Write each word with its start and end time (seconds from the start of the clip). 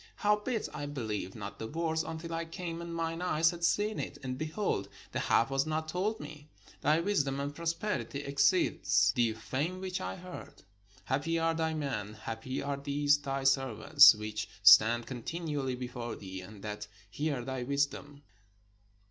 Howbeit 0.15 0.67
I 0.73 0.87
believed 0.87 1.35
not 1.35 1.59
the 1.59 1.67
words, 1.67 2.01
until 2.03 2.33
I 2.33 2.45
came, 2.45 2.81
and 2.81 2.91
mine 2.91 3.21
eyes 3.21 3.51
had 3.51 3.63
seen 3.63 3.99
it; 3.99 4.17
and, 4.23 4.35
behold, 4.35 4.89
the 5.11 5.19
half 5.19 5.51
was 5.51 5.67
not 5.67 5.87
told 5.87 6.19
me: 6.19 6.49
thy 6.81 6.99
wisdom 6.99 7.39
and 7.39 7.53
prosperity 7.53 8.21
exceed 8.21 8.79
eth 8.81 9.13
the 9.13 9.33
fame 9.33 9.79
which 9.79 10.01
I 10.01 10.15
heard. 10.15 10.63
Happy 11.05 11.37
are 11.37 11.53
thy 11.53 11.75
men, 11.75 12.15
happy 12.15 12.63
are 12.63 12.77
these 12.77 13.19
thy 13.19 13.43
servants, 13.43 14.15
which 14.15 14.49
stand 14.63 15.05
continually 15.05 15.75
before 15.75 16.15
thee, 16.15 16.41
and 16.41 16.63
that 16.63 16.87
hear 17.11 17.45
thy 17.45 17.61
wisdom. 17.61 18.23